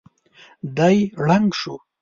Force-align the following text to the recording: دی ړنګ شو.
دی 0.77 0.97
ړنګ 1.25 1.47
شو. 1.59 1.75